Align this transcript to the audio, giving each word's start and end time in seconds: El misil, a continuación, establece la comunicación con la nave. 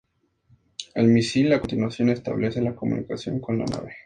El 0.95 1.09
misil, 1.09 1.53
a 1.53 1.59
continuación, 1.59 2.09
establece 2.09 2.59
la 2.59 2.73
comunicación 2.73 3.39
con 3.39 3.59
la 3.59 3.65
nave. 3.65 3.97